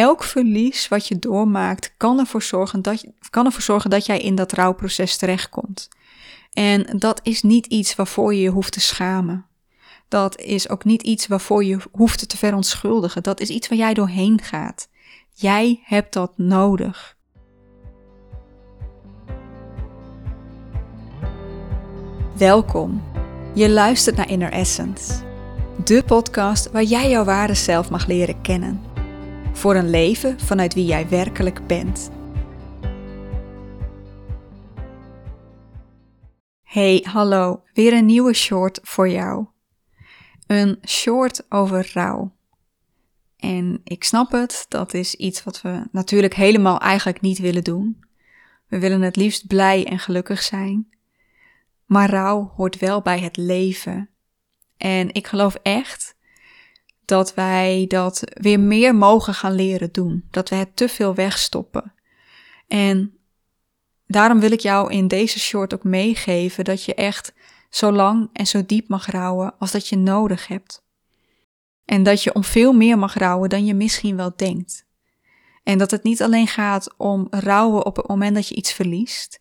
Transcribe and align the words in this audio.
elk 0.00 0.24
verlies 0.24 0.88
wat 0.88 1.08
je 1.08 1.18
doormaakt 1.18 1.94
kan 1.96 2.18
ervoor 2.18 2.42
zorgen 2.42 2.82
dat, 2.82 3.04
kan 3.30 3.44
ervoor 3.44 3.62
zorgen 3.62 3.90
dat 3.90 4.06
jij 4.06 4.18
in 4.18 4.34
dat 4.34 4.52
rouwproces 4.52 5.16
terechtkomt. 5.16 5.88
En 6.52 6.98
dat 6.98 7.20
is 7.22 7.42
niet 7.42 7.66
iets 7.66 7.94
waarvoor 7.94 8.34
je 8.34 8.40
je 8.40 8.50
hoeft 8.50 8.72
te 8.72 8.80
schamen. 8.80 9.46
Dat 10.08 10.40
is 10.40 10.68
ook 10.68 10.84
niet 10.84 11.02
iets 11.02 11.26
waarvoor 11.26 11.64
je 11.64 11.78
hoeft 11.92 12.28
te 12.28 12.36
verontschuldigen. 12.36 13.22
Dat 13.22 13.40
is 13.40 13.48
iets 13.48 13.68
waar 13.68 13.78
jij 13.78 13.94
doorheen 13.94 14.40
gaat. 14.42 14.88
Jij 15.34 15.80
hebt 15.84 16.12
dat 16.12 16.32
nodig. 16.36 17.16
Welkom. 22.36 23.02
Je 23.54 23.70
luistert 23.70 24.16
naar 24.16 24.30
Inner 24.30 24.52
Essence, 24.52 25.22
de 25.84 26.02
podcast 26.06 26.70
waar 26.70 26.82
jij 26.82 27.10
jouw 27.10 27.24
ware 27.24 27.54
zelf 27.54 27.90
mag 27.90 28.06
leren 28.06 28.40
kennen. 28.40 28.89
Voor 29.60 29.74
een 29.74 29.90
leven 29.90 30.40
vanuit 30.40 30.74
wie 30.74 30.84
jij 30.84 31.08
werkelijk 31.08 31.66
bent. 31.66 32.10
Hey, 36.62 37.04
hallo, 37.08 37.62
weer 37.72 37.92
een 37.92 38.06
nieuwe 38.06 38.32
short 38.32 38.80
voor 38.82 39.08
jou. 39.08 39.46
Een 40.46 40.78
short 40.86 41.52
over 41.52 41.90
rouw. 41.92 42.36
En 43.36 43.80
ik 43.84 44.04
snap 44.04 44.32
het, 44.32 44.66
dat 44.68 44.94
is 44.94 45.14
iets 45.14 45.44
wat 45.44 45.60
we 45.60 45.86
natuurlijk 45.92 46.34
helemaal 46.34 46.78
eigenlijk 46.78 47.20
niet 47.20 47.38
willen 47.38 47.64
doen. 47.64 48.04
We 48.66 48.78
willen 48.78 49.02
het 49.02 49.16
liefst 49.16 49.46
blij 49.46 49.86
en 49.86 49.98
gelukkig 49.98 50.42
zijn. 50.42 50.88
Maar 51.84 52.10
rouw 52.10 52.52
hoort 52.56 52.78
wel 52.78 53.02
bij 53.02 53.20
het 53.20 53.36
leven. 53.36 54.08
En 54.76 55.14
ik 55.14 55.26
geloof 55.26 55.54
echt 55.54 56.18
dat 57.10 57.34
wij 57.34 57.84
dat 57.88 58.22
weer 58.24 58.60
meer 58.60 58.94
mogen 58.94 59.34
gaan 59.34 59.52
leren 59.52 59.92
doen. 59.92 60.24
Dat 60.30 60.48
we 60.48 60.56
het 60.56 60.76
te 60.76 60.88
veel 60.88 61.14
wegstoppen. 61.14 61.92
En 62.68 63.18
daarom 64.06 64.40
wil 64.40 64.50
ik 64.52 64.60
jou 64.60 64.92
in 64.92 65.08
deze 65.08 65.40
short 65.40 65.74
ook 65.74 65.84
meegeven 65.84 66.64
dat 66.64 66.84
je 66.84 66.94
echt 66.94 67.32
zo 67.70 67.92
lang 67.92 68.30
en 68.32 68.46
zo 68.46 68.66
diep 68.66 68.88
mag 68.88 69.06
rouwen 69.06 69.54
als 69.58 69.70
dat 69.70 69.88
je 69.88 69.96
nodig 69.96 70.46
hebt. 70.46 70.84
En 71.84 72.02
dat 72.02 72.22
je 72.22 72.34
om 72.34 72.44
veel 72.44 72.72
meer 72.72 72.98
mag 72.98 73.14
rouwen 73.14 73.48
dan 73.48 73.64
je 73.64 73.74
misschien 73.74 74.16
wel 74.16 74.32
denkt. 74.36 74.86
En 75.62 75.78
dat 75.78 75.90
het 75.90 76.02
niet 76.02 76.22
alleen 76.22 76.48
gaat 76.48 76.94
om 76.96 77.26
rouwen 77.30 77.86
op 77.86 77.96
het 77.96 78.08
moment 78.08 78.34
dat 78.34 78.48
je 78.48 78.54
iets 78.54 78.72
verliest, 78.72 79.40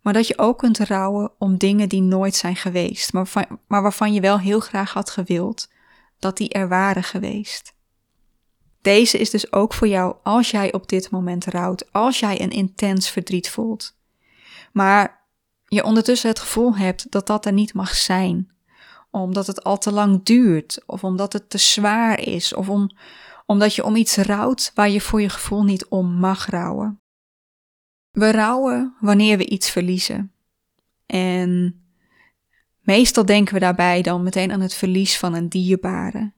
maar 0.00 0.12
dat 0.12 0.26
je 0.26 0.38
ook 0.38 0.58
kunt 0.58 0.78
rouwen 0.78 1.32
om 1.38 1.58
dingen 1.58 1.88
die 1.88 2.02
nooit 2.02 2.34
zijn 2.34 2.56
geweest, 2.56 3.12
maar, 3.12 3.30
maar 3.66 3.82
waarvan 3.82 4.12
je 4.12 4.20
wel 4.20 4.38
heel 4.38 4.60
graag 4.60 4.92
had 4.92 5.10
gewild 5.10 5.68
dat 6.18 6.36
die 6.36 6.48
er 6.48 6.68
waren 6.68 7.02
geweest. 7.02 7.74
Deze 8.82 9.18
is 9.18 9.30
dus 9.30 9.52
ook 9.52 9.74
voor 9.74 9.88
jou 9.88 10.16
als 10.22 10.50
jij 10.50 10.72
op 10.72 10.88
dit 10.88 11.10
moment 11.10 11.44
rouwt, 11.44 11.92
als 11.92 12.18
jij 12.18 12.40
een 12.40 12.50
intens 12.50 13.10
verdriet 13.10 13.50
voelt. 13.50 13.96
Maar 14.72 15.26
je 15.64 15.84
ondertussen 15.84 16.28
het 16.28 16.38
gevoel 16.38 16.76
hebt 16.76 17.10
dat 17.10 17.26
dat 17.26 17.46
er 17.46 17.52
niet 17.52 17.74
mag 17.74 17.94
zijn, 17.94 18.50
omdat 19.10 19.46
het 19.46 19.64
al 19.64 19.78
te 19.78 19.92
lang 19.92 20.22
duurt, 20.22 20.82
of 20.86 21.04
omdat 21.04 21.32
het 21.32 21.50
te 21.50 21.58
zwaar 21.58 22.20
is, 22.20 22.54
of 22.54 22.68
om, 22.68 22.90
omdat 23.46 23.74
je 23.74 23.84
om 23.84 23.96
iets 23.96 24.16
rouwt 24.16 24.72
waar 24.74 24.90
je 24.90 25.00
voor 25.00 25.20
je 25.20 25.28
gevoel 25.28 25.64
niet 25.64 25.86
om 25.86 26.12
mag 26.12 26.46
rouwen. 26.46 27.00
We 28.10 28.30
rouwen 28.30 28.96
wanneer 29.00 29.38
we 29.38 29.46
iets 29.46 29.70
verliezen. 29.70 30.32
En 31.06 31.80
meestal 32.86 33.26
denken 33.26 33.54
we 33.54 33.60
daarbij 33.60 34.02
dan 34.02 34.22
meteen 34.22 34.52
aan 34.52 34.60
het 34.60 34.74
verlies 34.74 35.18
van 35.18 35.34
een 35.34 35.48
dierbare. 35.48 36.32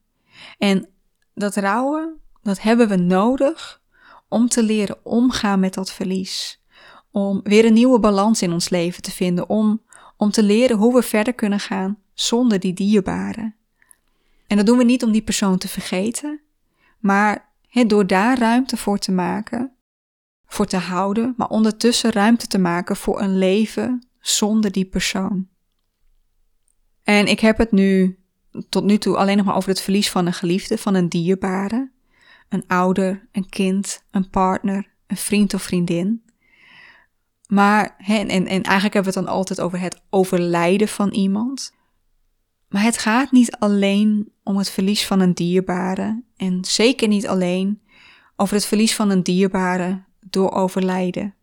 En 0.58 0.88
dat 1.34 1.56
rouwen, 1.56 2.20
dat 2.42 2.60
hebben 2.60 2.88
we 2.88 2.96
nodig 2.96 3.82
om 4.28 4.48
te 4.48 4.62
leren 4.62 5.04
omgaan 5.04 5.60
met 5.60 5.74
dat 5.74 5.92
verlies. 5.92 6.62
Om 7.10 7.40
weer 7.42 7.64
een 7.64 7.72
nieuwe 7.72 8.00
balans 8.00 8.42
in 8.42 8.52
ons 8.52 8.68
leven 8.68 9.02
te 9.02 9.10
vinden. 9.10 9.48
Om, 9.48 9.82
om 10.16 10.30
te 10.30 10.42
leren 10.42 10.76
hoe 10.76 10.94
we 10.94 11.02
verder 11.02 11.34
kunnen 11.34 11.60
gaan 11.60 11.98
zonder 12.14 12.60
die 12.60 12.74
dierbare. 12.74 13.52
En 14.46 14.56
dat 14.56 14.66
doen 14.66 14.78
we 14.78 14.84
niet 14.84 15.04
om 15.04 15.12
die 15.12 15.22
persoon 15.22 15.58
te 15.58 15.68
vergeten, 15.68 16.40
maar 16.98 17.48
door 17.86 18.06
daar 18.06 18.38
ruimte 18.38 18.76
voor 18.76 18.98
te 18.98 19.12
maken 19.12 19.78
voor 20.48 20.66
te 20.66 20.76
houden, 20.76 21.34
maar 21.36 21.48
ondertussen 21.48 22.12
ruimte 22.12 22.46
te 22.46 22.58
maken 22.58 22.96
voor 22.96 23.20
een 23.20 23.38
leven 23.38 24.08
zonder 24.20 24.72
die 24.72 24.84
persoon. 24.84 25.48
En 27.08 27.26
ik 27.26 27.40
heb 27.40 27.58
het 27.58 27.72
nu 27.72 28.18
tot 28.68 28.84
nu 28.84 28.98
toe 28.98 29.16
alleen 29.16 29.36
nog 29.36 29.46
maar 29.46 29.56
over 29.56 29.68
het 29.68 29.80
verlies 29.80 30.10
van 30.10 30.26
een 30.26 30.32
geliefde, 30.32 30.78
van 30.78 30.94
een 30.94 31.08
dierbare, 31.08 31.90
een 32.48 32.64
ouder, 32.66 33.28
een 33.32 33.48
kind, 33.48 34.02
een 34.10 34.30
partner, 34.30 34.88
een 35.06 35.16
vriend 35.16 35.54
of 35.54 35.62
vriendin. 35.62 36.22
Maar, 37.46 37.96
en, 37.98 38.28
en, 38.28 38.46
en 38.46 38.62
eigenlijk 38.62 38.94
hebben 38.94 39.12
we 39.12 39.18
het 39.18 39.26
dan 39.26 39.36
altijd 39.36 39.60
over 39.60 39.80
het 39.80 40.02
overlijden 40.10 40.88
van 40.88 41.10
iemand. 41.10 41.74
Maar 42.68 42.82
het 42.82 42.98
gaat 42.98 43.32
niet 43.32 43.56
alleen 43.56 44.32
om 44.42 44.56
het 44.56 44.70
verlies 44.70 45.06
van 45.06 45.20
een 45.20 45.34
dierbare 45.34 46.22
en 46.36 46.64
zeker 46.64 47.08
niet 47.08 47.28
alleen 47.28 47.82
over 48.36 48.54
het 48.54 48.66
verlies 48.66 48.94
van 48.94 49.10
een 49.10 49.22
dierbare 49.22 50.02
door 50.20 50.52
overlijden. 50.52 51.34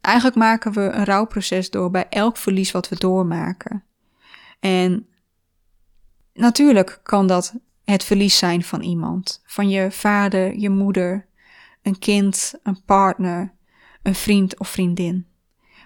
Eigenlijk 0.00 0.36
maken 0.36 0.72
we 0.72 0.80
een 0.80 1.04
rouwproces 1.04 1.70
door 1.70 1.90
bij 1.90 2.06
elk 2.08 2.36
verlies 2.36 2.70
wat 2.70 2.88
we 2.88 2.96
doormaken. 2.96 3.84
En 4.60 5.06
natuurlijk 6.32 7.00
kan 7.02 7.26
dat 7.26 7.54
het 7.84 8.04
verlies 8.04 8.38
zijn 8.38 8.62
van 8.62 8.80
iemand, 8.80 9.42
van 9.46 9.68
je 9.68 9.90
vader, 9.90 10.56
je 10.56 10.70
moeder, 10.70 11.28
een 11.82 11.98
kind, 11.98 12.54
een 12.62 12.84
partner, 12.84 13.54
een 14.02 14.14
vriend 14.14 14.58
of 14.58 14.68
vriendin. 14.68 15.26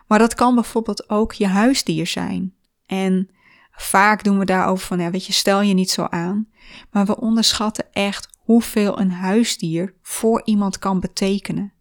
Maar 0.07 0.19
dat 0.19 0.35
kan 0.35 0.55
bijvoorbeeld 0.55 1.11
ook 1.11 1.33
je 1.33 1.47
huisdier 1.47 2.07
zijn. 2.07 2.55
En 2.87 3.31
vaak 3.71 4.25
doen 4.25 4.39
we 4.39 4.45
daarover 4.45 4.87
van, 4.87 5.01
ja, 5.01 5.11
weet 5.11 5.27
je, 5.27 5.33
stel 5.33 5.61
je 5.61 5.75
niet 5.75 5.91
zo 5.91 6.05
aan. 6.05 6.49
Maar 6.91 7.07
we 7.07 7.21
onderschatten 7.21 7.93
echt 7.93 8.29
hoeveel 8.39 9.01
een 9.01 9.13
huisdier 9.13 9.95
voor 10.03 10.43
iemand 10.45 10.79
kan 10.79 11.01
betekenen. 11.01 11.73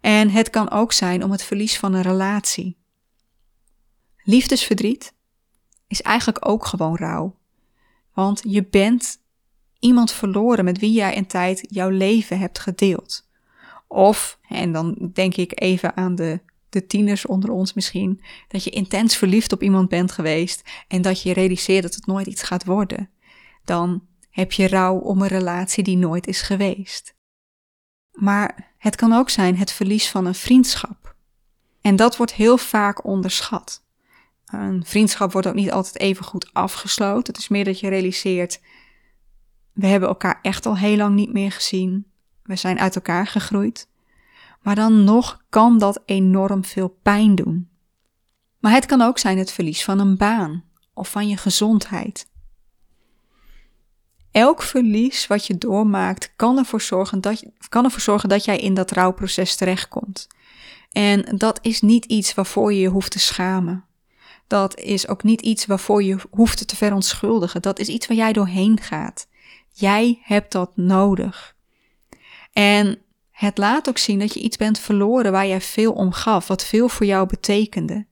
En 0.00 0.30
het 0.30 0.50
kan 0.50 0.70
ook 0.70 0.92
zijn 0.92 1.24
om 1.24 1.30
het 1.30 1.42
verlies 1.42 1.78
van 1.78 1.94
een 1.94 2.02
relatie. 2.02 2.76
Liefdesverdriet 4.22 5.14
is 5.86 6.02
eigenlijk 6.02 6.48
ook 6.48 6.66
gewoon 6.66 6.96
rouw. 6.96 7.36
Want 8.12 8.42
je 8.46 8.64
bent 8.64 9.18
iemand 9.78 10.12
verloren 10.12 10.64
met 10.64 10.78
wie 10.78 10.92
jij 10.92 11.16
een 11.16 11.26
tijd 11.26 11.66
jouw 11.68 11.88
leven 11.88 12.38
hebt 12.38 12.58
gedeeld. 12.58 13.28
Of, 13.86 14.38
en 14.48 14.72
dan 14.72 15.10
denk 15.12 15.36
ik 15.36 15.60
even 15.60 15.96
aan 15.96 16.14
de, 16.14 16.40
de 16.68 16.86
tieners 16.86 17.26
onder 17.26 17.50
ons 17.50 17.72
misschien, 17.72 18.20
dat 18.48 18.64
je 18.64 18.70
intens 18.70 19.16
verliefd 19.16 19.52
op 19.52 19.62
iemand 19.62 19.88
bent 19.88 20.12
geweest 20.12 20.62
en 20.88 21.02
dat 21.02 21.22
je 21.22 21.32
realiseert 21.32 21.82
dat 21.82 21.94
het 21.94 22.06
nooit 22.06 22.26
iets 22.26 22.42
gaat 22.42 22.64
worden. 22.64 23.10
Dan 23.64 24.06
heb 24.30 24.52
je 24.52 24.68
rouw 24.68 24.98
om 24.98 25.22
een 25.22 25.28
relatie 25.28 25.84
die 25.84 25.96
nooit 25.96 26.26
is 26.26 26.40
geweest. 26.40 27.14
Maar 28.12 28.74
het 28.78 28.96
kan 28.96 29.12
ook 29.12 29.30
zijn 29.30 29.56
het 29.56 29.72
verlies 29.72 30.10
van 30.10 30.26
een 30.26 30.34
vriendschap. 30.34 31.16
En 31.80 31.96
dat 31.96 32.16
wordt 32.16 32.34
heel 32.34 32.58
vaak 32.58 33.04
onderschat. 33.04 33.83
Een 34.46 34.84
vriendschap 34.84 35.32
wordt 35.32 35.46
ook 35.46 35.54
niet 35.54 35.72
altijd 35.72 35.98
even 35.98 36.24
goed 36.24 36.50
afgesloten. 36.52 37.32
Het 37.32 37.42
is 37.42 37.48
meer 37.48 37.64
dat 37.64 37.80
je 37.80 37.88
realiseert, 37.88 38.60
we 39.72 39.86
hebben 39.86 40.08
elkaar 40.08 40.38
echt 40.42 40.66
al 40.66 40.76
heel 40.76 40.96
lang 40.96 41.14
niet 41.14 41.32
meer 41.32 41.52
gezien. 41.52 42.06
We 42.42 42.56
zijn 42.56 42.78
uit 42.78 42.94
elkaar 42.94 43.26
gegroeid. 43.26 43.88
Maar 44.62 44.74
dan 44.74 45.04
nog 45.04 45.42
kan 45.48 45.78
dat 45.78 46.02
enorm 46.04 46.64
veel 46.64 46.88
pijn 46.88 47.34
doen. 47.34 47.68
Maar 48.58 48.72
het 48.72 48.86
kan 48.86 49.00
ook 49.00 49.18
zijn 49.18 49.38
het 49.38 49.52
verlies 49.52 49.84
van 49.84 49.98
een 49.98 50.16
baan 50.16 50.64
of 50.94 51.10
van 51.10 51.28
je 51.28 51.36
gezondheid. 51.36 52.28
Elk 54.30 54.62
verlies 54.62 55.26
wat 55.26 55.46
je 55.46 55.58
doormaakt 55.58 56.32
kan 56.36 56.58
ervoor 56.58 56.80
zorgen 56.80 57.20
dat, 57.20 57.40
je, 57.40 57.52
kan 57.68 57.84
ervoor 57.84 58.00
zorgen 58.00 58.28
dat 58.28 58.44
jij 58.44 58.58
in 58.58 58.74
dat 58.74 58.90
rouwproces 58.90 59.56
terechtkomt. 59.56 60.28
En 60.92 61.36
dat 61.36 61.58
is 61.62 61.80
niet 61.80 62.04
iets 62.04 62.34
waarvoor 62.34 62.72
je 62.72 62.80
je 62.80 62.88
hoeft 62.88 63.10
te 63.10 63.18
schamen. 63.18 63.84
Dat 64.46 64.78
is 64.78 65.08
ook 65.08 65.22
niet 65.22 65.40
iets 65.40 65.66
waarvoor 65.66 66.02
je 66.02 66.18
hoeft 66.30 66.68
te 66.68 66.76
verontschuldigen. 66.76 67.62
Dat 67.62 67.78
is 67.78 67.88
iets 67.88 68.06
waar 68.06 68.16
jij 68.16 68.32
doorheen 68.32 68.80
gaat. 68.80 69.28
Jij 69.72 70.18
hebt 70.22 70.52
dat 70.52 70.76
nodig. 70.76 71.54
En 72.52 72.98
het 73.30 73.58
laat 73.58 73.88
ook 73.88 73.98
zien 73.98 74.18
dat 74.18 74.34
je 74.34 74.40
iets 74.40 74.56
bent 74.56 74.78
verloren 74.78 75.32
waar 75.32 75.46
jij 75.46 75.60
veel 75.60 75.92
om 75.92 76.12
gaf, 76.12 76.46
wat 76.46 76.64
veel 76.64 76.88
voor 76.88 77.06
jou 77.06 77.26
betekende. 77.26 78.06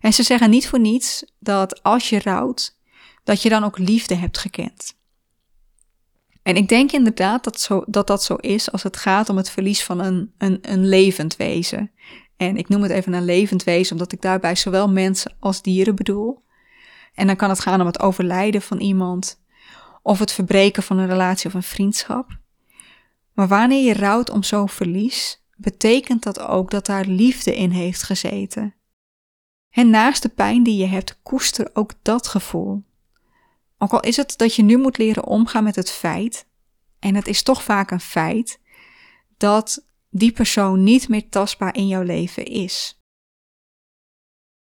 En 0.00 0.12
ze 0.12 0.22
zeggen 0.22 0.50
niet 0.50 0.68
voor 0.68 0.80
niets 0.80 1.24
dat 1.38 1.82
als 1.82 2.08
je 2.08 2.18
rouwt, 2.18 2.76
dat 3.24 3.42
je 3.42 3.48
dan 3.48 3.64
ook 3.64 3.78
liefde 3.78 4.14
hebt 4.14 4.38
gekend. 4.38 4.96
En 6.42 6.56
ik 6.56 6.68
denk 6.68 6.92
inderdaad 6.92 7.44
dat, 7.44 7.60
zo, 7.60 7.84
dat 7.86 8.06
dat 8.06 8.24
zo 8.24 8.34
is 8.34 8.72
als 8.72 8.82
het 8.82 8.96
gaat 8.96 9.28
om 9.28 9.36
het 9.36 9.50
verlies 9.50 9.84
van 9.84 10.00
een, 10.00 10.32
een, 10.38 10.58
een 10.60 10.88
levend 10.88 11.36
wezen. 11.36 11.90
En 12.38 12.56
ik 12.56 12.68
noem 12.68 12.82
het 12.82 12.90
even 12.90 13.12
een 13.12 13.24
levend 13.24 13.64
wezen, 13.64 13.92
omdat 13.92 14.12
ik 14.12 14.22
daarbij 14.22 14.54
zowel 14.54 14.88
mensen 14.88 15.36
als 15.38 15.62
dieren 15.62 15.94
bedoel. 15.94 16.42
En 17.14 17.26
dan 17.26 17.36
kan 17.36 17.48
het 17.48 17.60
gaan 17.60 17.80
om 17.80 17.86
het 17.86 18.00
overlijden 18.00 18.62
van 18.62 18.78
iemand, 18.78 19.40
of 20.02 20.18
het 20.18 20.32
verbreken 20.32 20.82
van 20.82 20.98
een 20.98 21.06
relatie 21.06 21.46
of 21.46 21.54
een 21.54 21.62
vriendschap. 21.62 22.38
Maar 23.32 23.48
wanneer 23.48 23.84
je 23.84 23.94
rouwt 23.94 24.30
om 24.30 24.42
zo'n 24.42 24.68
verlies, 24.68 25.44
betekent 25.56 26.22
dat 26.22 26.40
ook 26.40 26.70
dat 26.70 26.86
daar 26.86 27.04
liefde 27.04 27.56
in 27.56 27.70
heeft 27.70 28.02
gezeten. 28.02 28.74
En 29.70 29.90
naast 29.90 30.22
de 30.22 30.28
pijn 30.28 30.62
die 30.62 30.76
je 30.76 30.86
hebt, 30.86 31.18
koester 31.22 31.70
ook 31.72 31.92
dat 32.02 32.26
gevoel. 32.26 32.84
Ook 33.78 33.92
al 33.92 34.00
is 34.00 34.16
het 34.16 34.34
dat 34.36 34.54
je 34.54 34.62
nu 34.62 34.76
moet 34.76 34.98
leren 34.98 35.24
omgaan 35.24 35.64
met 35.64 35.76
het 35.76 35.90
feit, 35.90 36.46
en 36.98 37.14
het 37.14 37.28
is 37.28 37.42
toch 37.42 37.62
vaak 37.62 37.90
een 37.90 38.00
feit, 38.00 38.60
dat 39.36 39.86
die 40.10 40.32
persoon 40.32 40.82
niet 40.82 41.08
meer 41.08 41.28
tastbaar 41.28 41.74
in 41.74 41.86
jouw 41.86 42.02
leven 42.02 42.44
is. 42.44 43.02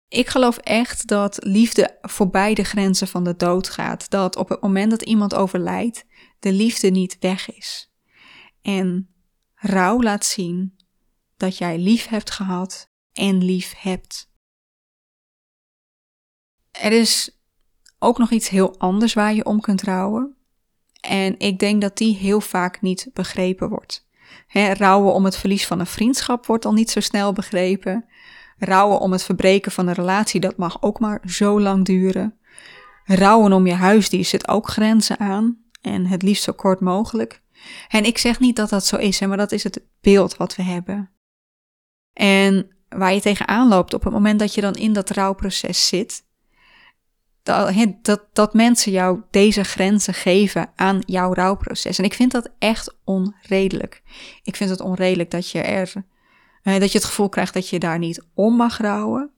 Ik 0.08 0.29
geloof 0.29 0.56
echt 0.56 1.06
dat 1.06 1.44
liefde 1.44 1.99
voorbij 2.02 2.55
de 2.55 2.64
grenzen 2.64 3.08
van 3.08 3.25
de 3.25 3.37
dood 3.37 3.69
gaat. 3.69 4.11
Dat 4.11 4.37
op 4.37 4.49
het 4.49 4.61
moment 4.61 4.90
dat 4.90 5.02
iemand 5.02 5.34
overlijdt, 5.34 6.05
de 6.38 6.52
liefde 6.52 6.88
niet 6.88 7.17
weg 7.20 7.55
is. 7.55 7.93
En 8.62 9.14
rouw 9.55 10.02
laat 10.02 10.25
zien 10.25 10.76
dat 11.37 11.58
jij 11.58 11.78
lief 11.78 12.06
hebt 12.06 12.31
gehad 12.31 12.90
en 13.12 13.44
lief 13.44 13.75
hebt. 13.76 14.31
Er 16.70 16.93
is 16.93 17.40
ook 17.99 18.19
nog 18.19 18.31
iets 18.31 18.49
heel 18.49 18.78
anders 18.78 19.14
waar 19.14 19.35
je 19.35 19.44
om 19.44 19.61
kunt 19.61 19.82
rouwen. 19.82 20.37
En 21.00 21.38
ik 21.38 21.58
denk 21.58 21.81
dat 21.81 21.96
die 21.96 22.17
heel 22.17 22.40
vaak 22.40 22.81
niet 22.81 23.11
begrepen 23.12 23.69
wordt. 23.69 24.08
He, 24.46 24.73
rouwen 24.73 25.14
om 25.14 25.25
het 25.25 25.37
verlies 25.37 25.67
van 25.67 25.81
een 25.81 25.87
vriendschap 25.87 26.46
wordt 26.46 26.64
al 26.64 26.73
niet 26.73 26.90
zo 26.90 27.00
snel 27.00 27.32
begrepen. 27.32 28.05
Rouwen 28.58 29.00
om 29.00 29.12
het 29.12 29.23
verbreken 29.23 29.73
van 29.73 29.87
een 29.87 29.94
relatie, 29.94 30.40
dat 30.40 30.56
mag 30.56 30.82
ook 30.82 31.00
maar 31.00 31.23
zo 31.26 31.61
lang 31.61 31.84
duren. 31.84 32.38
Rouwen 33.05 33.52
om 33.52 33.67
je 33.67 33.75
huisdier 33.75 34.25
zit 34.25 34.49
ook 34.49 34.69
grenzen 34.69 35.19
aan. 35.19 35.61
En 35.81 36.06
het 36.06 36.23
liefst 36.23 36.43
zo 36.43 36.52
kort 36.52 36.81
mogelijk. 36.81 37.43
En 37.88 38.05
ik 38.05 38.19
zeg 38.19 38.40
niet 38.40 38.56
dat 38.56 38.69
dat 38.69 38.87
zo 38.87 38.96
is, 38.96 39.20
maar 39.20 39.37
dat 39.37 39.52
is 39.52 39.64
het 39.64 39.82
beeld 40.00 40.37
wat 40.37 40.56
we 40.56 40.62
hebben. 40.62 41.11
En 42.12 42.76
waar 42.88 43.14
je 43.14 43.20
tegenaan 43.20 43.69
loopt 43.69 43.94
op 43.94 44.05
het 44.05 44.12
moment 44.12 44.38
dat 44.38 44.55
je 44.55 44.61
dan 44.61 44.75
in 44.75 44.93
dat 44.93 45.11
rouwproces 45.11 45.88
zit, 45.88 46.25
dat, 47.42 48.26
dat, 48.32 48.54
mensen 48.54 48.92
jou 48.92 49.22
deze 49.30 49.64
grenzen 49.64 50.14
geven 50.14 50.72
aan 50.76 51.02
jouw 51.06 51.34
rouwproces. 51.34 51.98
En 51.98 52.04
ik 52.04 52.14
vind 52.14 52.32
dat 52.32 52.50
echt 52.58 52.94
onredelijk. 53.04 54.02
Ik 54.42 54.56
vind 54.56 54.70
het 54.70 54.80
onredelijk 54.80 55.30
dat 55.30 55.50
je 55.50 55.60
er, 55.60 55.92
eh, 56.62 56.80
dat 56.80 56.92
je 56.92 56.98
het 56.98 57.06
gevoel 57.06 57.28
krijgt 57.28 57.54
dat 57.54 57.68
je 57.68 57.78
daar 57.78 57.98
niet 57.98 58.24
om 58.34 58.56
mag 58.56 58.78
rouwen. 58.78 59.30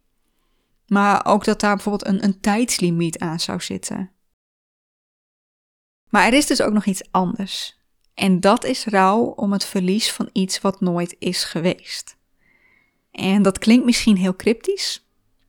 Maar 0.86 1.26
ook 1.26 1.44
dat 1.44 1.60
daar 1.60 1.74
bijvoorbeeld 1.74 2.06
een, 2.06 2.24
een 2.24 2.40
tijdslimiet 2.40 3.18
aan 3.18 3.40
zou 3.40 3.60
zitten. 3.60 4.10
Maar 6.10 6.26
er 6.26 6.32
is 6.32 6.46
dus 6.46 6.62
ook 6.62 6.72
nog 6.72 6.84
iets 6.84 7.02
anders. 7.10 7.78
En 8.14 8.40
dat 8.40 8.64
is 8.64 8.84
rouw 8.84 9.20
om 9.20 9.52
het 9.52 9.64
verlies 9.64 10.12
van 10.12 10.28
iets 10.32 10.60
wat 10.60 10.80
nooit 10.80 11.16
is 11.18 11.44
geweest. 11.44 12.16
En 13.10 13.42
dat 13.42 13.58
klinkt 13.58 13.84
misschien 13.84 14.16
heel 14.16 14.36
cryptisch, 14.36 15.03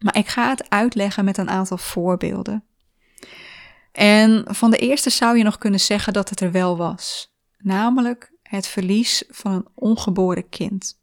maar 0.05 0.17
ik 0.17 0.27
ga 0.27 0.49
het 0.49 0.69
uitleggen 0.69 1.25
met 1.25 1.37
een 1.37 1.49
aantal 1.49 1.77
voorbeelden. 1.77 2.63
En 3.91 4.45
van 4.47 4.71
de 4.71 4.77
eerste 4.77 5.09
zou 5.09 5.37
je 5.37 5.43
nog 5.43 5.57
kunnen 5.57 5.79
zeggen 5.79 6.13
dat 6.13 6.29
het 6.29 6.39
er 6.39 6.51
wel 6.51 6.77
was, 6.77 7.35
namelijk 7.57 8.31
het 8.41 8.67
verlies 8.67 9.23
van 9.27 9.51
een 9.51 9.67
ongeboren 9.73 10.49
kind. 10.49 11.01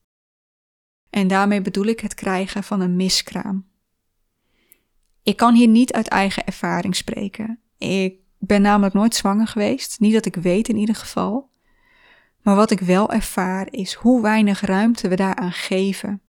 En 1.10 1.28
daarmee 1.28 1.62
bedoel 1.62 1.84
ik 1.84 2.00
het 2.00 2.14
krijgen 2.14 2.62
van 2.62 2.80
een 2.80 2.96
miskraam. 2.96 3.66
Ik 5.22 5.36
kan 5.36 5.54
hier 5.54 5.68
niet 5.68 5.92
uit 5.92 6.08
eigen 6.08 6.44
ervaring 6.44 6.96
spreken. 6.96 7.60
Ik 7.78 8.14
ben 8.38 8.62
namelijk 8.62 8.94
nooit 8.94 9.14
zwanger 9.14 9.46
geweest, 9.46 10.00
niet 10.00 10.12
dat 10.12 10.26
ik 10.26 10.34
weet 10.34 10.68
in 10.68 10.76
ieder 10.76 10.94
geval. 10.94 11.50
Maar 12.42 12.56
wat 12.56 12.70
ik 12.70 12.80
wel 12.80 13.10
ervaar 13.10 13.66
is 13.70 13.94
hoe 13.94 14.22
weinig 14.22 14.60
ruimte 14.60 15.08
we 15.08 15.16
daaraan 15.16 15.52
geven. 15.52 16.21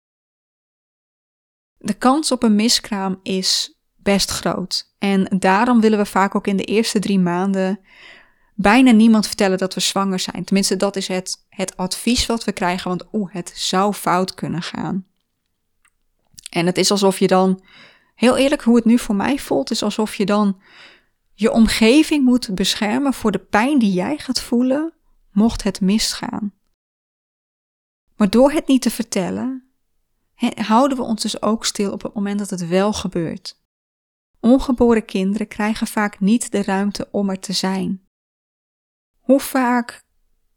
De 1.84 1.94
kans 1.94 2.32
op 2.32 2.42
een 2.42 2.54
miskraam 2.54 3.20
is 3.22 3.80
best 3.96 4.30
groot. 4.30 4.94
En 4.98 5.26
daarom 5.38 5.80
willen 5.80 5.98
we 5.98 6.06
vaak 6.06 6.34
ook 6.34 6.46
in 6.46 6.56
de 6.56 6.64
eerste 6.64 6.98
drie 6.98 7.18
maanden 7.18 7.80
bijna 8.54 8.90
niemand 8.90 9.26
vertellen 9.26 9.58
dat 9.58 9.74
we 9.74 9.80
zwanger 9.80 10.18
zijn. 10.18 10.44
Tenminste, 10.44 10.76
dat 10.76 10.96
is 10.96 11.08
het, 11.08 11.46
het 11.48 11.76
advies 11.76 12.26
wat 12.26 12.44
we 12.44 12.52
krijgen, 12.52 12.88
want 12.88 13.04
oeh, 13.12 13.32
het 13.32 13.52
zou 13.54 13.92
fout 13.92 14.34
kunnen 14.34 14.62
gaan. 14.62 15.06
En 16.50 16.66
het 16.66 16.78
is 16.78 16.90
alsof 16.90 17.18
je 17.18 17.26
dan, 17.26 17.62
heel 18.14 18.36
eerlijk, 18.36 18.62
hoe 18.62 18.76
het 18.76 18.84
nu 18.84 18.98
voor 18.98 19.14
mij 19.14 19.38
voelt, 19.38 19.70
is 19.70 19.82
alsof 19.82 20.14
je 20.14 20.26
dan 20.26 20.60
je 21.34 21.50
omgeving 21.50 22.24
moet 22.24 22.54
beschermen 22.54 23.14
voor 23.14 23.30
de 23.30 23.38
pijn 23.38 23.78
die 23.78 23.92
jij 23.92 24.18
gaat 24.18 24.40
voelen, 24.40 24.92
mocht 25.32 25.62
het 25.62 25.80
misgaan. 25.80 26.52
Maar 28.16 28.30
door 28.30 28.52
het 28.52 28.66
niet 28.66 28.82
te 28.82 28.90
vertellen, 28.90 29.61
houden 30.50 30.96
we 30.96 31.02
ons 31.02 31.22
dus 31.22 31.42
ook 31.42 31.64
stil 31.64 31.92
op 31.92 32.02
het 32.02 32.14
moment 32.14 32.38
dat 32.38 32.50
het 32.50 32.68
wel 32.68 32.92
gebeurt. 32.92 33.60
Ongeboren 34.40 35.04
kinderen 35.04 35.48
krijgen 35.48 35.86
vaak 35.86 36.20
niet 36.20 36.50
de 36.50 36.62
ruimte 36.62 37.08
om 37.10 37.30
er 37.30 37.38
te 37.38 37.52
zijn. 37.52 38.00
Hoe 39.20 39.40
vaak 39.40 40.04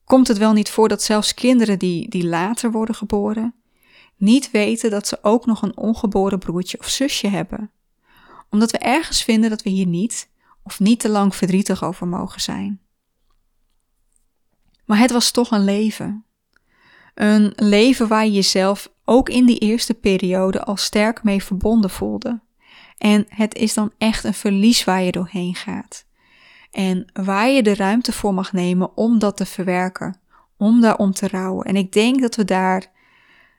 komt 0.03 0.27
het 0.27 0.37
wel 0.37 0.53
niet 0.53 0.69
voor 0.69 0.87
dat 0.87 1.03
zelfs 1.03 1.33
kinderen 1.33 1.79
die, 1.79 2.09
die 2.09 2.27
later 2.27 2.71
worden 2.71 2.95
geboren, 2.95 3.55
niet 4.15 4.51
weten 4.51 4.89
dat 4.89 5.07
ze 5.07 5.19
ook 5.21 5.45
nog 5.45 5.61
een 5.61 5.77
ongeboren 5.77 6.39
broertje 6.39 6.79
of 6.79 6.87
zusje 6.87 7.27
hebben? 7.27 7.71
Omdat 8.49 8.71
we 8.71 8.77
ergens 8.77 9.23
vinden 9.23 9.49
dat 9.49 9.61
we 9.61 9.69
hier 9.69 9.87
niet 9.87 10.29
of 10.63 10.79
niet 10.79 10.99
te 10.99 11.09
lang 11.09 11.35
verdrietig 11.35 11.83
over 11.83 12.07
mogen 12.07 12.41
zijn. 12.41 12.79
Maar 14.85 14.97
het 14.97 15.11
was 15.11 15.31
toch 15.31 15.51
een 15.51 15.63
leven. 15.63 16.24
Een 17.15 17.53
leven 17.55 18.07
waar 18.07 18.25
je 18.25 18.31
jezelf 18.31 18.91
ook 19.05 19.29
in 19.29 19.45
die 19.45 19.59
eerste 19.59 19.93
periode 19.93 20.63
al 20.63 20.77
sterk 20.77 21.23
mee 21.23 21.43
verbonden 21.43 21.89
voelde. 21.89 22.41
En 22.97 23.25
het 23.29 23.55
is 23.55 23.73
dan 23.73 23.91
echt 23.97 24.23
een 24.23 24.33
verlies 24.33 24.83
waar 24.83 25.01
je 25.01 25.11
doorheen 25.11 25.55
gaat. 25.55 26.05
En 26.71 27.11
waar 27.13 27.49
je 27.49 27.63
de 27.63 27.75
ruimte 27.75 28.11
voor 28.11 28.33
mag 28.33 28.53
nemen 28.53 28.97
om 28.97 29.19
dat 29.19 29.37
te 29.37 29.45
verwerken, 29.45 30.19
om 30.57 30.81
daarom 30.81 31.11
te 31.11 31.27
rouwen. 31.27 31.65
En 31.65 31.75
ik 31.75 31.91
denk 31.91 32.21
dat 32.21 32.35
we 32.35 32.45
daar, 32.45 32.91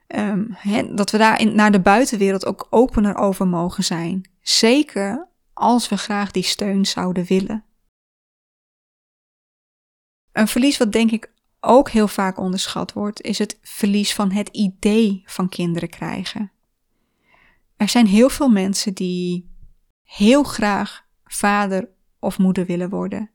um, 0.06 0.56
dat 0.94 1.10
we 1.10 1.18
daar 1.18 1.40
in, 1.40 1.54
naar 1.54 1.72
de 1.72 1.80
buitenwereld 1.80 2.46
ook 2.46 2.66
opener 2.70 3.14
over 3.14 3.46
mogen 3.46 3.84
zijn. 3.84 4.30
Zeker 4.40 5.28
als 5.52 5.88
we 5.88 5.96
graag 5.96 6.30
die 6.30 6.42
steun 6.42 6.86
zouden 6.86 7.24
willen. 7.24 7.64
Een 10.32 10.48
verlies 10.48 10.76
wat 10.76 10.92
denk 10.92 11.10
ik 11.10 11.34
ook 11.60 11.90
heel 11.90 12.08
vaak 12.08 12.38
onderschat 12.38 12.92
wordt, 12.92 13.20
is 13.22 13.38
het 13.38 13.58
verlies 13.62 14.14
van 14.14 14.30
het 14.30 14.48
idee 14.48 15.22
van 15.25 15.48
kinderen 15.48 15.88
krijgen. 15.88 16.52
Er 17.76 17.88
zijn 17.88 18.06
heel 18.06 18.28
veel 18.28 18.48
mensen 18.48 18.94
die 18.94 19.50
heel 20.02 20.42
graag 20.42 21.04
vader 21.25 21.88
of 22.18 22.38
moeder 22.38 22.66
willen 22.66 22.90
worden, 22.90 23.30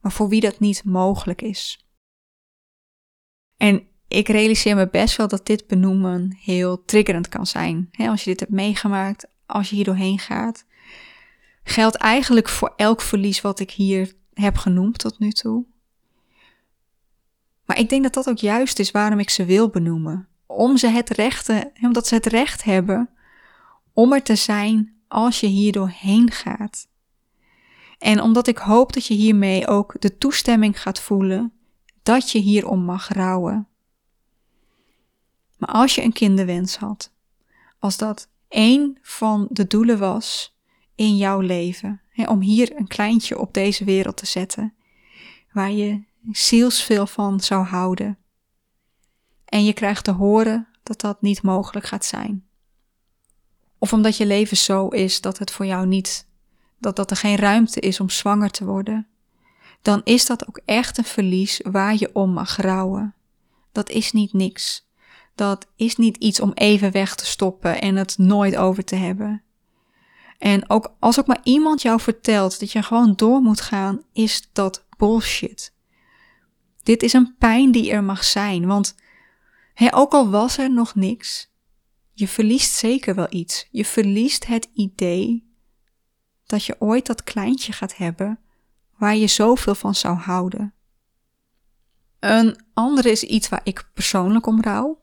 maar 0.00 0.12
voor 0.12 0.28
wie 0.28 0.40
dat 0.40 0.60
niet 0.60 0.84
mogelijk 0.84 1.42
is. 1.42 1.86
En 3.56 3.86
ik 4.08 4.28
realiseer 4.28 4.76
me 4.76 4.88
best 4.88 5.16
wel 5.16 5.28
dat 5.28 5.46
dit 5.46 5.66
benoemen 5.66 6.36
heel 6.40 6.84
triggerend 6.84 7.28
kan 7.28 7.46
zijn. 7.46 7.90
als 7.96 8.24
je 8.24 8.30
dit 8.30 8.40
hebt 8.40 8.52
meegemaakt, 8.52 9.26
als 9.46 9.70
je 9.70 9.76
hier 9.76 9.84
doorheen 9.84 10.18
gaat, 10.18 10.66
geldt 11.64 11.96
eigenlijk 11.96 12.48
voor 12.48 12.72
elk 12.76 13.00
verlies 13.00 13.40
wat 13.40 13.60
ik 13.60 13.70
hier 13.70 14.14
heb 14.34 14.56
genoemd 14.56 14.98
tot 14.98 15.18
nu 15.18 15.30
toe. 15.30 15.64
Maar 17.64 17.78
ik 17.78 17.88
denk 17.88 18.02
dat 18.02 18.14
dat 18.14 18.28
ook 18.28 18.38
juist 18.38 18.78
is 18.78 18.90
waarom 18.90 19.18
ik 19.18 19.30
ze 19.30 19.44
wil 19.44 19.68
benoemen. 19.68 20.28
Om 20.46 20.76
ze 20.76 20.86
het 20.86 21.10
rechte, 21.10 21.72
omdat 21.82 22.06
ze 22.06 22.14
het 22.14 22.26
recht 22.26 22.64
hebben 22.64 23.08
om 23.92 24.12
er 24.12 24.22
te 24.22 24.34
zijn 24.34 24.94
als 25.08 25.40
je 25.40 25.46
hier 25.46 25.72
doorheen 25.72 26.30
gaat. 26.30 26.88
En 27.98 28.20
omdat 28.20 28.46
ik 28.46 28.58
hoop 28.58 28.92
dat 28.92 29.06
je 29.06 29.14
hiermee 29.14 29.66
ook 29.66 29.94
de 29.98 30.18
toestemming 30.18 30.80
gaat 30.80 31.00
voelen 31.00 31.52
dat 32.02 32.30
je 32.30 32.38
hierom 32.38 32.84
mag 32.84 33.08
rouwen. 33.08 33.68
Maar 35.56 35.68
als 35.68 35.94
je 35.94 36.02
een 36.02 36.12
kinderwens 36.12 36.76
had, 36.76 37.12
als 37.78 37.96
dat 37.96 38.28
één 38.48 38.98
van 39.02 39.46
de 39.50 39.66
doelen 39.66 39.98
was 39.98 40.56
in 40.94 41.16
jouw 41.16 41.40
leven, 41.40 42.00
hè, 42.08 42.24
om 42.24 42.40
hier 42.40 42.76
een 42.76 42.86
kleintje 42.86 43.38
op 43.38 43.54
deze 43.54 43.84
wereld 43.84 44.16
te 44.16 44.26
zetten, 44.26 44.74
waar 45.52 45.70
je 45.70 46.02
zielsveel 46.30 47.06
van 47.06 47.40
zou 47.40 47.64
houden. 47.64 48.18
En 49.44 49.64
je 49.64 49.72
krijgt 49.72 50.04
te 50.04 50.10
horen 50.10 50.68
dat 50.82 51.00
dat 51.00 51.22
niet 51.22 51.42
mogelijk 51.42 51.86
gaat 51.86 52.04
zijn. 52.04 52.44
Of 53.78 53.92
omdat 53.92 54.16
je 54.16 54.26
leven 54.26 54.56
zo 54.56 54.88
is 54.88 55.20
dat 55.20 55.38
het 55.38 55.50
voor 55.50 55.66
jou 55.66 55.86
niet, 55.86 56.28
dat, 56.78 56.96
dat 56.96 57.10
er 57.10 57.16
geen 57.16 57.36
ruimte 57.36 57.80
is 57.80 58.00
om 58.00 58.10
zwanger 58.10 58.50
te 58.50 58.64
worden, 58.64 59.06
dan 59.82 60.00
is 60.04 60.26
dat 60.26 60.48
ook 60.48 60.60
echt 60.64 60.98
een 60.98 61.04
verlies 61.04 61.60
waar 61.70 61.94
je 61.98 62.10
om 62.12 62.32
mag 62.32 62.56
rouwen. 62.56 63.14
Dat 63.72 63.90
is 63.90 64.12
niet 64.12 64.32
niks. 64.32 64.88
Dat 65.34 65.66
is 65.76 65.96
niet 65.96 66.16
iets 66.16 66.40
om 66.40 66.52
even 66.54 66.92
weg 66.92 67.14
te 67.14 67.26
stoppen 67.26 67.80
en 67.80 67.96
het 67.96 68.18
nooit 68.18 68.56
over 68.56 68.84
te 68.84 68.96
hebben. 68.96 69.42
En 70.38 70.70
ook 70.70 70.94
als 70.98 71.18
ook 71.18 71.26
maar 71.26 71.40
iemand 71.42 71.82
jou 71.82 72.00
vertelt 72.00 72.60
dat 72.60 72.72
je 72.72 72.82
gewoon 72.82 73.12
door 73.16 73.40
moet 73.40 73.60
gaan, 73.60 74.02
is 74.12 74.48
dat 74.52 74.84
bullshit. 74.96 75.73
Dit 76.84 77.02
is 77.02 77.12
een 77.12 77.34
pijn 77.38 77.72
die 77.72 77.90
er 77.90 78.04
mag 78.04 78.24
zijn, 78.24 78.66
want 78.66 78.94
ook 79.90 80.12
al 80.12 80.30
was 80.30 80.58
er 80.58 80.72
nog 80.72 80.94
niks, 80.94 81.52
je 82.12 82.28
verliest 82.28 82.74
zeker 82.74 83.14
wel 83.14 83.26
iets. 83.30 83.68
Je 83.70 83.84
verliest 83.84 84.46
het 84.46 84.68
idee 84.74 85.52
dat 86.46 86.64
je 86.64 86.80
ooit 86.80 87.06
dat 87.06 87.24
kleintje 87.24 87.72
gaat 87.72 87.96
hebben 87.96 88.38
waar 88.96 89.16
je 89.16 89.26
zoveel 89.26 89.74
van 89.74 89.94
zou 89.94 90.16
houden. 90.16 90.74
Een 92.20 92.60
andere 92.74 93.10
is 93.10 93.22
iets 93.22 93.48
waar 93.48 93.60
ik 93.64 93.88
persoonlijk 93.94 94.46
om 94.46 94.62
rouw. 94.62 95.02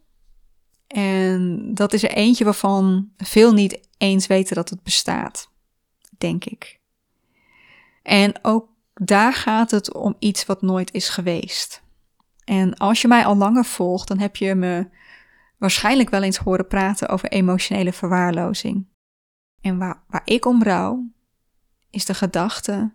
En 0.88 1.74
dat 1.74 1.94
is 1.94 2.04
er 2.04 2.12
eentje 2.12 2.44
waarvan 2.44 3.12
veel 3.18 3.54
niet 3.54 3.88
eens 3.98 4.28
weten 4.28 4.56
dat 4.56 4.70
het 4.70 4.84
bestaat, 4.84 5.52
denk 6.18 6.46
ik. 6.46 6.80
En 8.04 8.40
ook 8.42 8.70
daar 9.04 9.34
gaat 9.34 9.72
het 9.72 9.94
om 9.94 10.16
iets 10.20 10.46
wat 10.46 10.62
nooit 10.62 10.94
is 10.94 11.10
geweest. 11.10 11.84
En 12.44 12.78
als 12.78 13.02
je 13.02 13.08
mij 13.08 13.26
al 13.26 13.38
langer 13.38 13.66
volgt, 13.66 14.08
dan 14.08 14.20
heb 14.20 14.36
je 14.36 14.56
me 14.56 14.90
waarschijnlijk 15.58 16.10
wel 16.10 16.24
eens 16.24 16.38
horen 16.38 16.68
praten 16.68 17.10
over 17.10 17.30
emotionele 17.30 17.94
verwaarlozing. 17.94 18.88
En 19.62 19.78
waar, 19.78 20.04
waar 20.08 20.22
ik 20.26 20.46
om 20.46 20.64
rouw, 20.64 21.06
is 21.90 22.06
de 22.06 22.14
gedachte 22.14 22.94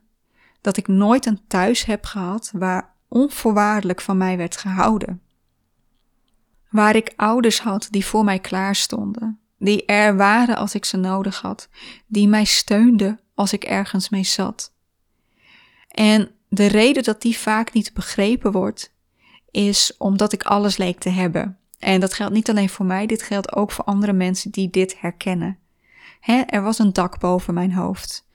dat 0.61 0.77
ik 0.77 0.89
nooit 0.89 1.27
een 1.27 1.47
thuis 1.47 1.85
heb 1.85 2.05
gehad 2.05 2.51
waar 2.55 2.95
onvoorwaardelijk 3.09 4.01
van 4.01 4.17
mij 4.17 4.37
werd 4.37 4.57
gehouden. 4.57 5.23
Waar 6.71 6.97
ik 6.97 7.13
ouders 7.17 7.61
had 7.61 7.89
die 7.91 8.07
voor 8.07 8.25
mij 8.25 8.39
klaar 8.39 8.75
stonden, 8.75 9.41
die 9.59 9.85
er 9.85 10.17
waren 10.17 10.57
als 10.57 10.75
ik 10.75 10.85
ze 10.85 10.97
nodig 10.97 11.41
had, 11.41 11.69
die 12.07 12.29
mij 12.29 12.45
steunden 12.45 13.21
als 13.35 13.53
ik 13.53 13.65
ergens 13.65 14.09
mee 14.09 14.25
zat. 14.25 14.75
En 15.89 16.31
de 16.49 16.67
reden 16.67 17.03
dat 17.03 17.23
die 17.23 17.39
vaak 17.39 17.73
niet 17.73 17.93
begrepen 17.93 18.53
wordt, 18.53 18.95
is 19.51 19.95
omdat 19.99 20.33
ik 20.33 20.43
alles 20.43 20.77
leek 20.77 20.99
te 20.99 21.09
hebben. 21.09 21.59
En 21.79 22.01
dat 22.01 22.15
geldt 22.15 22.35
niet 22.35 22.51
alleen 22.51 22.69
voor 22.69 22.87
mij, 22.87 23.07
dit 23.07 23.23
geldt 23.23 23.57
ook 23.57 23.71
voor 23.71 23.85
andere 23.85 24.13
mensen 24.13 24.51
die 24.51 24.71
dit 24.71 25.01
herkennen. 25.01 25.59
er 26.47 26.63
was 26.63 26.79
een 26.79 26.93
dak 26.93 27.21
boven 27.21 27.55
mijn 27.55 27.73
hoofd. 27.73 28.27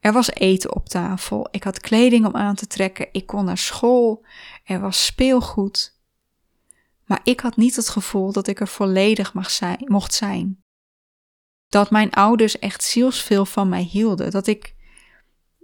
Er 0.00 0.12
was 0.12 0.30
eten 0.30 0.74
op 0.74 0.88
tafel. 0.88 1.48
Ik 1.50 1.62
had 1.62 1.80
kleding 1.80 2.26
om 2.26 2.36
aan 2.36 2.54
te 2.54 2.66
trekken. 2.66 3.08
Ik 3.12 3.26
kon 3.26 3.44
naar 3.44 3.58
school. 3.58 4.24
Er 4.64 4.80
was 4.80 5.04
speelgoed. 5.04 5.98
Maar 7.04 7.20
ik 7.24 7.40
had 7.40 7.56
niet 7.56 7.76
het 7.76 7.88
gevoel 7.88 8.32
dat 8.32 8.46
ik 8.46 8.60
er 8.60 8.68
volledig 8.68 9.34
mag 9.34 9.50
zijn, 9.50 9.84
mocht 9.84 10.14
zijn. 10.14 10.62
Dat 11.68 11.90
mijn 11.90 12.10
ouders 12.10 12.58
echt 12.58 12.82
zielsveel 12.82 13.46
van 13.46 13.68
mij 13.68 13.82
hielden. 13.82 14.30
Dat 14.30 14.46
ik, 14.46 14.74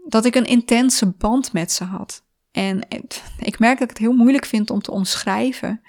dat 0.08 0.25
ik 0.25 0.34
een 0.34 0.44
intense 0.44 1.06
band 1.06 1.52
met 1.52 1.72
ze 1.72 1.84
had. 1.84 2.25
En 2.50 2.80
ik 3.38 3.58
merk 3.58 3.78
dat 3.78 3.82
ik 3.82 3.96
het 3.96 3.98
heel 3.98 4.16
moeilijk 4.16 4.44
vind 4.44 4.70
om 4.70 4.80
te 4.80 4.90
omschrijven. 4.90 5.82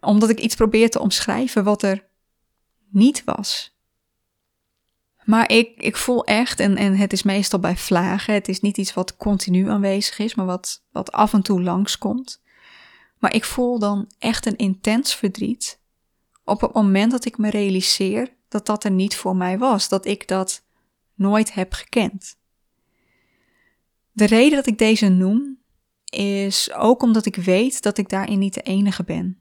Omdat 0.00 0.30
ik 0.30 0.40
iets 0.40 0.54
probeer 0.54 0.90
te 0.90 1.00
omschrijven 1.00 1.64
wat 1.64 1.82
er 1.82 2.06
niet 2.90 3.24
was. 3.24 3.76
Maar 5.24 5.50
ik, 5.50 5.70
ik 5.76 5.96
voel 5.96 6.24
echt, 6.24 6.60
en, 6.60 6.76
en 6.76 6.96
het 6.96 7.12
is 7.12 7.22
meestal 7.22 7.58
bij 7.58 7.76
vlagen, 7.76 8.34
het 8.34 8.48
is 8.48 8.60
niet 8.60 8.78
iets 8.78 8.94
wat 8.94 9.16
continu 9.16 9.68
aanwezig 9.68 10.18
is, 10.18 10.34
maar 10.34 10.46
wat, 10.46 10.84
wat 10.92 11.12
af 11.12 11.32
en 11.32 11.42
toe 11.42 11.62
langskomt. 11.62 12.42
Maar 13.18 13.34
ik 13.34 13.44
voel 13.44 13.78
dan 13.78 14.10
echt 14.18 14.46
een 14.46 14.56
intens 14.56 15.14
verdriet 15.14 15.78
op 16.44 16.60
het 16.60 16.72
moment 16.72 17.10
dat 17.10 17.24
ik 17.24 17.38
me 17.38 17.50
realiseer 17.50 18.34
dat 18.48 18.66
dat 18.66 18.84
er 18.84 18.90
niet 18.90 19.16
voor 19.16 19.36
mij 19.36 19.58
was, 19.58 19.88
dat 19.88 20.06
ik 20.06 20.28
dat 20.28 20.64
nooit 21.14 21.54
heb 21.54 21.72
gekend. 21.72 22.36
De 24.14 24.26
reden 24.26 24.56
dat 24.56 24.66
ik 24.66 24.78
deze 24.78 25.08
noem 25.08 25.58
is 26.04 26.72
ook 26.72 27.02
omdat 27.02 27.26
ik 27.26 27.36
weet 27.36 27.82
dat 27.82 27.98
ik 27.98 28.08
daarin 28.08 28.38
niet 28.38 28.54
de 28.54 28.60
enige 28.60 29.04
ben. 29.04 29.38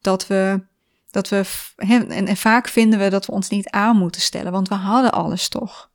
Dat 0.00 0.26
we 0.26 0.62
dat 1.10 1.28
we, 1.28 1.44
en, 1.76 2.08
en 2.08 2.36
vaak 2.36 2.68
vinden 2.68 2.98
we 2.98 3.08
dat 3.08 3.26
we 3.26 3.32
ons 3.32 3.48
niet 3.48 3.70
aan 3.70 3.96
moeten 3.96 4.20
stellen, 4.20 4.52
want 4.52 4.68
we 4.68 4.74
hadden 4.74 5.12
alles 5.12 5.48
toch. 5.48 5.90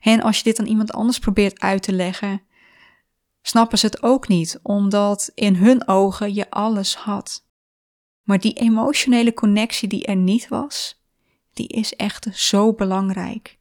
En 0.00 0.22
als 0.22 0.36
je 0.36 0.42
dit 0.42 0.58
aan 0.58 0.66
iemand 0.66 0.92
anders 0.92 1.18
probeert 1.18 1.60
uit 1.60 1.82
te 1.82 1.92
leggen, 1.92 2.42
snappen 3.42 3.78
ze 3.78 3.86
het 3.86 4.02
ook 4.02 4.28
niet, 4.28 4.58
omdat 4.62 5.30
in 5.34 5.54
hun 5.54 5.88
ogen 5.88 6.34
je 6.34 6.50
alles 6.50 6.96
had. 6.96 7.44
Maar 8.22 8.40
die 8.40 8.52
emotionele 8.52 9.34
connectie 9.34 9.88
die 9.88 10.06
er 10.06 10.16
niet 10.16 10.48
was, 10.48 11.02
die 11.52 11.68
is 11.68 11.94
echt 11.96 12.28
zo 12.32 12.72
belangrijk. 12.72 13.58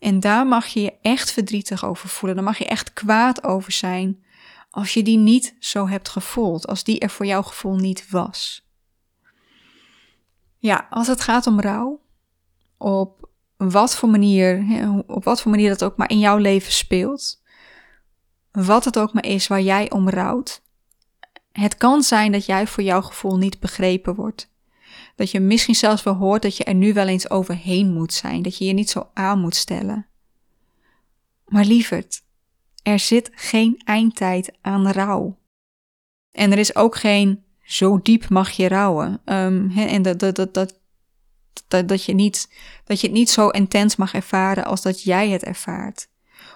En 0.00 0.20
daar 0.20 0.46
mag 0.46 0.66
je 0.66 0.80
je 0.80 0.92
echt 1.02 1.30
verdrietig 1.30 1.84
over 1.84 2.08
voelen. 2.08 2.36
Daar 2.36 2.46
mag 2.46 2.58
je 2.58 2.66
echt 2.66 2.92
kwaad 2.92 3.44
over 3.44 3.72
zijn 3.72 4.24
als 4.70 4.94
je 4.94 5.02
die 5.02 5.18
niet 5.18 5.56
zo 5.58 5.88
hebt 5.88 6.08
gevoeld, 6.08 6.66
als 6.66 6.84
die 6.84 6.98
er 7.00 7.10
voor 7.10 7.26
jouw 7.26 7.42
gevoel 7.42 7.76
niet 7.76 8.10
was. 8.10 8.68
Ja, 10.58 10.86
als 10.90 11.06
het 11.06 11.20
gaat 11.20 11.46
om 11.46 11.60
rouw, 11.60 12.00
op 12.76 13.28
wat 13.56 13.96
voor 13.96 14.08
manier, 14.08 14.64
op 15.06 15.24
wat 15.24 15.42
voor 15.42 15.50
manier 15.50 15.68
dat 15.68 15.84
ook 15.84 15.96
maar 15.96 16.10
in 16.10 16.18
jouw 16.18 16.36
leven 16.36 16.72
speelt, 16.72 17.42
wat 18.50 18.84
het 18.84 18.98
ook 18.98 19.12
maar 19.12 19.26
is 19.26 19.46
waar 19.46 19.60
jij 19.60 19.90
om 19.90 20.08
rouwt, 20.08 20.62
het 21.52 21.76
kan 21.76 22.02
zijn 22.02 22.32
dat 22.32 22.46
jij 22.46 22.66
voor 22.66 22.82
jouw 22.82 23.02
gevoel 23.02 23.36
niet 23.36 23.60
begrepen 23.60 24.14
wordt. 24.14 24.49
Dat 25.20 25.30
je 25.30 25.40
misschien 25.40 25.74
zelfs 25.74 26.02
wel 26.02 26.14
hoort 26.14 26.42
dat 26.42 26.56
je 26.56 26.64
er 26.64 26.74
nu 26.74 26.92
wel 26.92 27.06
eens 27.06 27.30
overheen 27.30 27.92
moet 27.92 28.12
zijn, 28.12 28.42
dat 28.42 28.58
je 28.58 28.64
je 28.64 28.72
niet 28.72 28.90
zo 28.90 29.10
aan 29.14 29.40
moet 29.40 29.54
stellen. 29.54 30.06
Maar 31.46 31.64
lieverd, 31.64 32.22
er 32.82 32.98
zit 32.98 33.30
geen 33.34 33.80
eindtijd 33.84 34.52
aan 34.60 34.90
rouw. 34.90 35.38
En 36.30 36.52
er 36.52 36.58
is 36.58 36.74
ook 36.74 36.96
geen 36.96 37.44
zo 37.62 38.00
diep 38.02 38.28
mag 38.28 38.50
je 38.50 38.68
rouwen. 38.68 39.20
Um, 39.24 39.70
en 39.76 40.02
dat, 40.02 40.18
dat, 40.18 40.36
dat, 40.36 40.54
dat, 40.54 40.80
dat, 41.68 41.88
dat, 41.88 42.04
je 42.04 42.14
niet, 42.14 42.48
dat 42.84 43.00
je 43.00 43.06
het 43.06 43.16
niet 43.16 43.30
zo 43.30 43.48
intens 43.48 43.96
mag 43.96 44.14
ervaren 44.14 44.64
als 44.64 44.82
dat 44.82 45.02
jij 45.02 45.28
het 45.28 45.42
ervaart. 45.42 46.08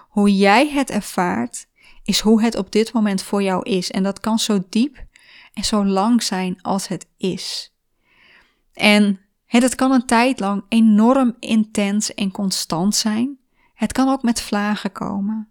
Hoe 0.09 0.35
jij 0.35 0.69
het 0.69 0.89
ervaart, 0.89 1.67
is 2.03 2.19
hoe 2.19 2.41
het 2.41 2.55
op 2.55 2.71
dit 2.71 2.93
moment 2.93 3.21
voor 3.21 3.43
jou 3.43 3.63
is. 3.63 3.91
En 3.91 4.03
dat 4.03 4.19
kan 4.19 4.39
zo 4.39 4.63
diep 4.69 5.05
en 5.53 5.63
zo 5.63 5.85
lang 5.85 6.23
zijn 6.23 6.61
als 6.61 6.87
het 6.87 7.07
is. 7.17 7.74
En 8.75 9.19
het 9.45 9.75
kan 9.75 9.91
een 9.91 10.05
tijd 10.05 10.39
lang 10.39 10.63
enorm 10.69 11.35
intens 11.39 12.13
en 12.13 12.31
constant 12.31 12.95
zijn. 12.95 13.37
Het 13.73 13.91
kan 13.91 14.09
ook 14.09 14.23
met 14.23 14.41
vlagen 14.41 14.91
komen. 14.91 15.49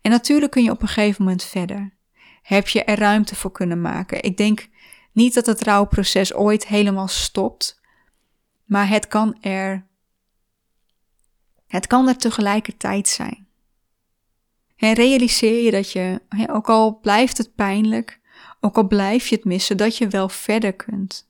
En 0.00 0.10
natuurlijk 0.10 0.52
kun 0.52 0.62
je 0.62 0.70
op 0.70 0.82
een 0.82 0.88
gegeven 0.88 1.24
moment 1.24 1.44
verder. 1.44 1.94
Heb 2.42 2.68
je 2.68 2.84
er 2.84 2.98
ruimte 2.98 3.36
voor 3.36 3.52
kunnen 3.52 3.80
maken? 3.80 4.22
Ik 4.22 4.36
denk 4.36 4.68
niet 5.12 5.34
dat 5.34 5.46
het 5.46 5.62
rouwproces 5.62 6.34
ooit 6.34 6.66
helemaal 6.66 7.08
stopt, 7.08 7.80
maar 8.64 8.88
het 8.88 9.08
kan 9.08 9.36
er, 9.40 9.86
het 11.66 11.86
kan 11.86 12.08
er 12.08 12.16
tegelijkertijd 12.16 13.08
zijn. 13.08 13.46
En 14.76 14.92
realiseer 14.92 15.64
je 15.64 15.70
dat 15.70 15.92
je, 15.92 16.20
ook 16.46 16.68
al 16.68 16.98
blijft 16.98 17.38
het 17.38 17.54
pijnlijk, 17.54 18.20
ook 18.60 18.76
al 18.76 18.86
blijf 18.86 19.26
je 19.26 19.36
het 19.36 19.44
missen, 19.44 19.76
dat 19.76 19.96
je 19.96 20.08
wel 20.08 20.28
verder 20.28 20.72
kunt. 20.72 21.28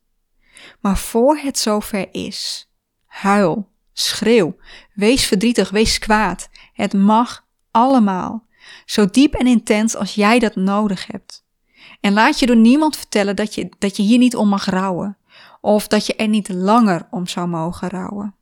Maar 0.80 0.96
voor 0.98 1.36
het 1.36 1.58
zover 1.58 2.08
is, 2.14 2.70
huil, 3.06 3.68
schreeuw, 3.92 4.56
wees 4.94 5.26
verdrietig, 5.26 5.70
wees 5.70 5.98
kwaad. 5.98 6.48
Het 6.72 6.92
mag 6.92 7.46
allemaal, 7.70 8.46
zo 8.84 9.06
diep 9.06 9.34
en 9.34 9.46
intens 9.46 9.96
als 9.96 10.14
jij 10.14 10.38
dat 10.38 10.56
nodig 10.56 11.06
hebt. 11.06 11.44
En 12.00 12.12
laat 12.12 12.38
je 12.38 12.46
door 12.46 12.56
niemand 12.56 12.96
vertellen 12.96 13.36
dat 13.36 13.54
je, 13.54 13.68
dat 13.78 13.96
je 13.96 14.02
hier 14.02 14.18
niet 14.18 14.36
om 14.36 14.48
mag 14.48 14.64
rouwen. 14.64 15.18
Of 15.60 15.88
dat 15.88 16.06
je 16.06 16.14
er 16.14 16.28
niet 16.28 16.48
langer 16.48 17.06
om 17.10 17.26
zou 17.26 17.48
mogen 17.48 17.88
rouwen. 17.88 18.34